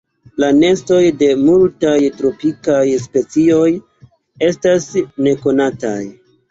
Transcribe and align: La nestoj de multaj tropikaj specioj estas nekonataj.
La 0.43 0.47
nestoj 0.61 1.01
de 1.19 1.27
multaj 1.41 1.93
tropikaj 2.21 2.81
specioj 3.05 3.71
estas 4.51 4.93
nekonataj. 5.29 5.99